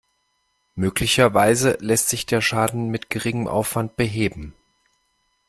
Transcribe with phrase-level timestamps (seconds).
[0.73, 4.55] Möglicherweise lässt sich der Schaden mit geringem Aufwand beheben.